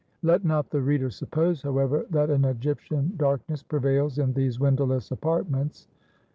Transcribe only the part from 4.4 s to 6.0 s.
windowless apartments.